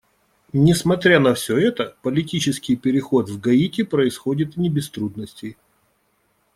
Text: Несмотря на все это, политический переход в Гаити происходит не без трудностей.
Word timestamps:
Несмотря 0.53 1.19
на 1.19 1.35
все 1.35 1.57
это, 1.59 1.95
политический 2.01 2.75
переход 2.75 3.29
в 3.29 3.39
Гаити 3.39 3.83
происходит 3.83 4.57
не 4.57 4.67
без 4.67 4.89
трудностей. 4.89 5.57